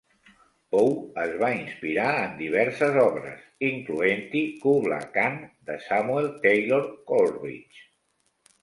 Poe 0.75 0.93
es 1.23 1.33
va 1.43 1.49
inspirar 1.57 2.07
en 2.21 2.33
diverses 2.39 2.97
obres, 3.03 3.45
incloent-hi 3.69 4.43
Kubla 4.65 5.01
Khant 5.19 5.41
de 5.71 5.79
Samuel 5.89 6.33
Taylor 6.49 6.91
Coleridge. 7.13 7.89